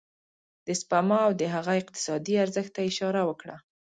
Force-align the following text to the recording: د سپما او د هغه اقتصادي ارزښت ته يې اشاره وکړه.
د 0.65 0.67
سپما 0.81 1.19
او 1.27 1.31
د 1.39 1.43
هغه 1.55 1.73
اقتصادي 1.81 2.35
ارزښت 2.43 2.71
ته 2.75 2.79
يې 2.83 2.89
اشاره 2.91 3.21
وکړه. 3.29 3.55